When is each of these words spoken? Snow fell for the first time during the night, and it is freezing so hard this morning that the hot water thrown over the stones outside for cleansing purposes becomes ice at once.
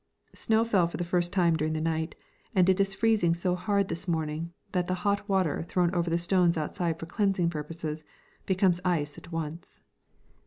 Snow 0.33 0.63
fell 0.63 0.87
for 0.87 0.97
the 0.97 1.03
first 1.03 1.31
time 1.31 1.55
during 1.55 1.73
the 1.73 1.79
night, 1.79 2.15
and 2.55 2.67
it 2.67 2.79
is 2.79 2.95
freezing 2.95 3.35
so 3.35 3.53
hard 3.53 3.87
this 3.87 4.07
morning 4.07 4.51
that 4.71 4.87
the 4.87 4.95
hot 5.05 5.29
water 5.29 5.61
thrown 5.61 5.93
over 5.93 6.09
the 6.09 6.17
stones 6.17 6.57
outside 6.57 6.97
for 6.99 7.05
cleansing 7.05 7.51
purposes 7.51 8.03
becomes 8.47 8.81
ice 8.83 9.19
at 9.19 9.31
once. 9.31 9.79